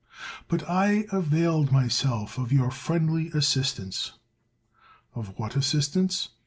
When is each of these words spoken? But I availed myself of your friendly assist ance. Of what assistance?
But 0.47 0.67
I 0.67 1.05
availed 1.11 1.71
myself 1.71 2.39
of 2.39 2.51
your 2.51 2.71
friendly 2.71 3.29
assist 3.35 3.77
ance. 3.77 4.13
Of 5.13 5.37
what 5.37 5.55
assistance? 5.55 6.29